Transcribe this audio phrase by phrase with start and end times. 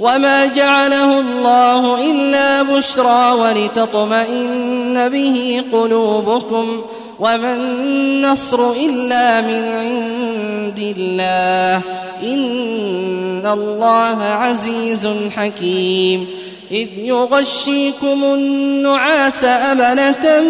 [0.00, 6.82] وما جعله الله إلا بشرى ولتطمئن به قلوبكم
[7.20, 11.82] وما النصر إلا من عند الله
[12.22, 16.26] إن الله عزيز حكيم
[16.70, 20.40] إذ يغشيكم النعاس أمنة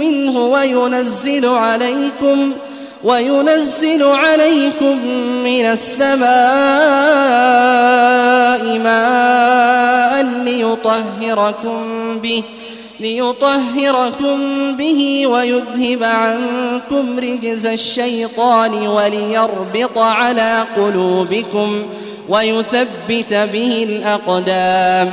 [0.00, 2.52] منه وينزل عليكم
[3.04, 5.06] وينزل عليكم
[5.44, 6.28] من السماء
[8.78, 11.84] ماء ليطهركم
[12.18, 12.42] به
[13.00, 14.36] ليطهركم
[14.76, 21.86] به ويذهب عنكم رجز الشيطان وليربط على قلوبكم
[22.28, 25.12] ويثبت به الأقدام.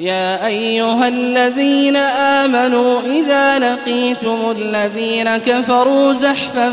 [0.00, 6.72] يا أيها الذين آمنوا إذا لقيتم الذين كفروا زحفا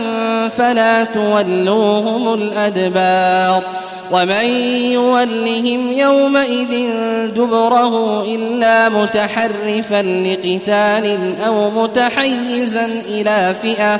[0.58, 3.64] فلا تولوهم الأدبار
[4.12, 4.46] ومن
[4.92, 6.90] يولهم يومئذ
[7.36, 14.00] دبره إلا متحرفا لقتال أو متحيزا إلى فئة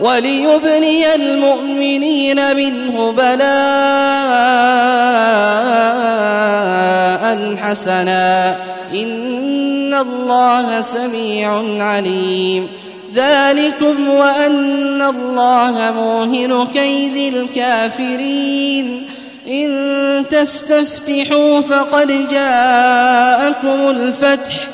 [0.00, 3.34] وليبني المؤمنين منه بلاء
[7.56, 8.56] حسنا.
[8.92, 12.68] إن الله سميع عليم.
[13.14, 19.06] ذلكم وأن الله موهن كيد الكافرين.
[19.48, 24.73] إن تستفتحوا فقد جاءكم الفتح.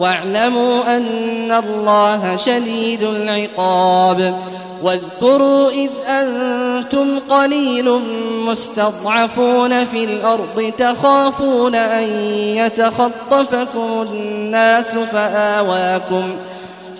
[0.00, 4.34] واعلموا أن الله شديد العقاب.
[4.82, 8.00] واذكروا إذ أنتم قليل
[8.46, 12.08] مستضعفون في الأرض تخافون أن
[12.56, 16.22] يتخطفكم الناس فآواكم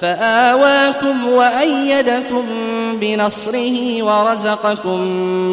[0.00, 2.44] فآواكم وأيدكم
[3.00, 5.00] بنصره ورزقكم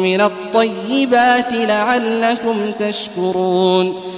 [0.02, 4.17] من الطيبات لعلكم تشكرون.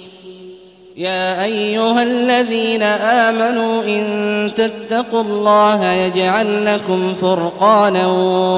[0.97, 8.07] يا أيها الذين آمنوا إن تتقوا الله يجعل لكم فرقانا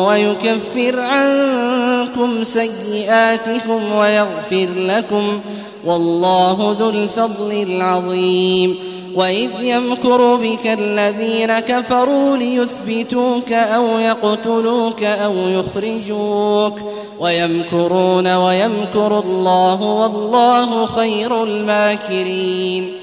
[0.08, 5.42] ويكفر عنكم سيئاتكم ويغفر لكم
[5.86, 8.76] والله ذو الفضل العظيم.
[9.16, 16.80] وإذ يمكر بك الذين كفروا ليثبتوك أو يقتلوك أو يخرجوك.
[17.20, 23.03] ويمكرون ويمكر الله والله خير الماكرين.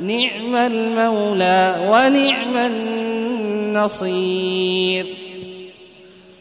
[0.00, 2.56] نعم المولى ونعم
[3.76, 5.06] النصير.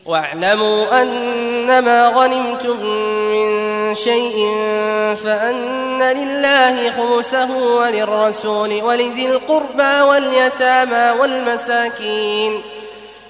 [0.05, 2.85] واعلموا أنما غنمتم
[3.31, 3.51] من
[3.95, 4.49] شيء
[5.23, 12.61] فأن لله خمسه وللرسول ولذي القربى واليتامى والمساكين.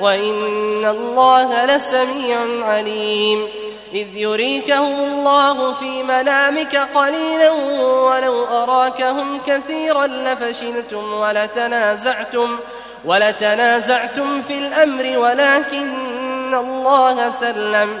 [0.00, 3.48] وإن الله لسميع عليم.
[3.94, 7.50] إذ يريكهم الله في منامك قليلا
[7.80, 12.58] ولو أراكهم كثيرا لفشلتم ولتنازعتم
[13.04, 18.00] ولتنازعتم في الأمر ولكن الله سلم.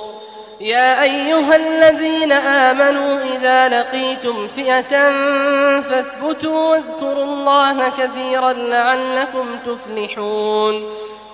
[0.61, 5.11] يا أيها الذين آمنوا إذا لقيتم فئة
[5.81, 10.85] فاثبتوا واذكروا الله كثيرا لعلكم تفلحون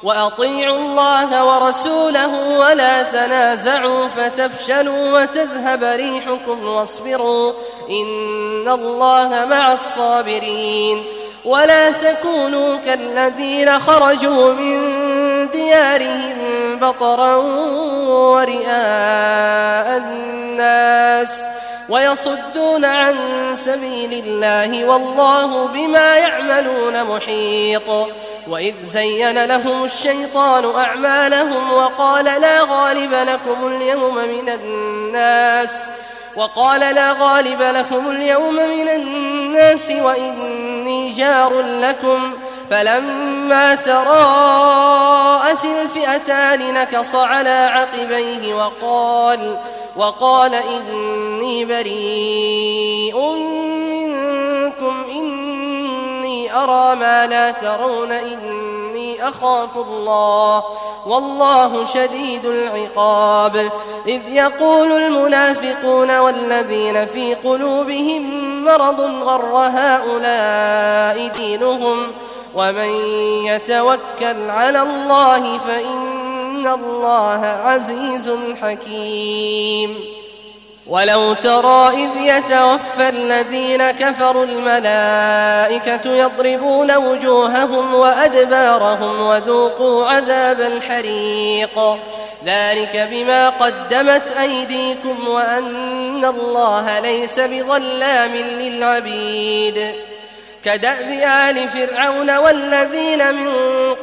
[0.04, 7.54] وأطيعوا الله ورسوله ولا تنازعوا فتفشلوا وتذهب ريحكم واصبروا
[7.90, 11.04] إن الله مع الصابرين
[11.46, 14.97] ولا تكونوا كالذين خرجوا من
[15.52, 16.36] ديارهم
[16.82, 17.36] بطرا
[18.36, 21.42] ورئاء الناس
[21.90, 23.16] ويصدون عن
[23.56, 27.90] سبيل الله والله بما يعملون محيط
[28.48, 35.72] وإذ زين لهم الشيطان أعمالهم وقال لا غالب لكم اليوم من الناس
[36.36, 42.34] وقال لا غالب لكم اليوم من الناس وإني جار لكم
[42.72, 49.58] فلما تراءت الفئتان نكص على عقبيه وقال
[49.98, 53.20] وقال إني بريء
[53.92, 60.64] منكم إني أرى ما لا ترون إني أخاف الله
[61.08, 63.72] والله شديد العقاب.
[64.08, 72.08] إذ يقول المنافقون والذين في قلوبهم مرض غر هؤلاء دينهم
[72.56, 72.90] ومن
[73.46, 80.18] يتوكل على الله فإن الله عزيز حكيم.
[80.88, 91.80] ولو ترى إذ يتوفى الذين كفروا الملائكة يضربون وجوههم وأدبارهم وذوقوا عذاب الحريق.
[92.46, 99.96] ذلك بما قدمت أيديكم وأن الله ليس بظلام للعبيد.
[100.66, 103.50] كدأب آل فرعون والذين من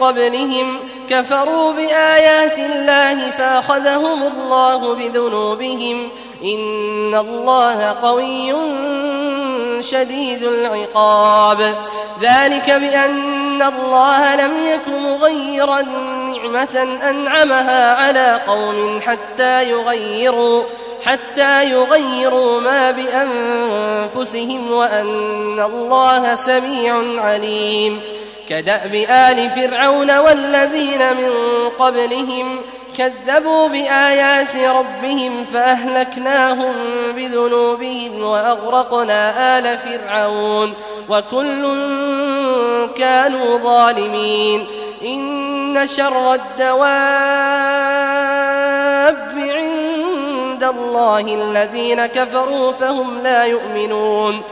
[0.00, 0.78] قبلهم
[1.10, 6.08] كفروا بآيات الله فأخذهم الله بذنوبهم
[6.42, 8.54] إن الله قوي
[9.82, 11.74] شديد العقاب.
[12.22, 20.64] ذلك بأن الله لم يك مغيرا نعمة أنعمها على قوم حتى يغيروا
[21.06, 28.00] حتى يغيروا ما بأنفسهم وأن الله سميع عليم.
[28.48, 31.32] كدأب آل فرعون والذين من
[31.78, 32.60] قبلهم
[32.98, 36.74] كذبوا بآيات ربهم فأهلكناهم
[37.16, 40.72] بذنوبهم وأغرقنا آل فرعون
[41.08, 41.62] وكل
[42.98, 44.66] كانوا ظالمين.
[45.06, 47.64] إن شر الدواب
[48.24, 48.33] عند
[50.96, 54.42] الله الذين كفروا فهم لا يؤمنون.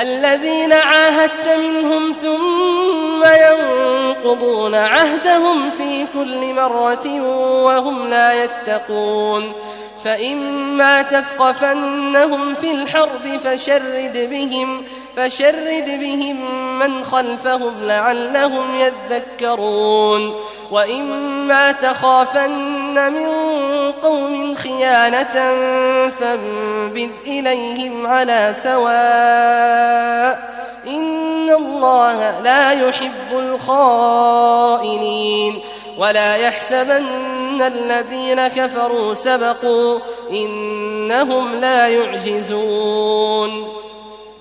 [0.00, 7.20] الذين عاهدت منهم ثم ينقضون عهدهم في كل مرة
[7.64, 9.52] وهم لا يتقون.
[10.04, 14.82] فإما تثقفنهم في الحرب فشرد بهم فشرد بهم
[16.78, 20.34] من خلفهم لعلهم يذكرون.
[20.70, 23.28] وإما تخافن من
[23.92, 25.52] قوم خيانة
[26.20, 30.54] فانبذ إليهم على سواء.
[30.86, 35.60] إن الله لا يحب الخائنين.
[35.98, 39.98] ولا يحسبن الذين كفروا سبقوا
[40.30, 43.83] إنهم لا يعجزون.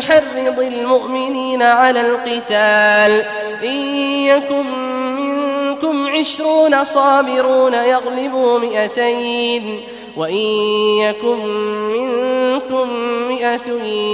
[0.00, 3.24] حرض المؤمنين على القتال.
[3.64, 3.76] إن
[4.26, 4.66] يكن
[5.16, 9.80] منكم عشرون صابرون يغلبوا مئتين.
[10.16, 10.46] وإن
[11.00, 11.46] يكن
[11.92, 12.88] منكم
[13.28, 13.72] مئة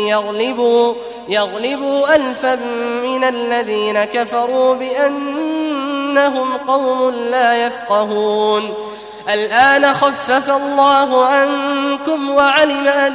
[0.08, 0.94] يغلبوا
[1.28, 2.54] يغلبوا ألفا
[3.02, 8.74] من الذين كفروا بأنهم قوم لا يفقهون.
[9.32, 13.14] الآن خفف الله عنكم وعلم أن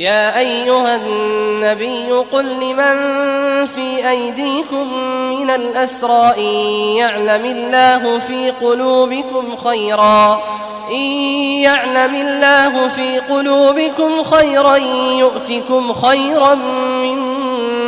[0.00, 2.96] يا أيها النبي قل لمن
[3.66, 4.94] في أيديكم
[5.30, 6.54] من الأسرى إن
[6.96, 10.40] يعلم الله في قلوبكم خيرا
[10.90, 11.06] إن
[11.62, 14.76] يعلم الله في قلوبكم خيرا
[15.18, 17.59] يؤتكم خيرا مما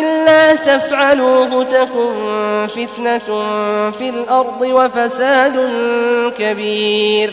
[0.00, 2.14] إلا تفعلوه تكن
[2.68, 3.28] فتنة
[3.90, 5.70] في الأرض وفساد
[6.38, 7.32] كبير.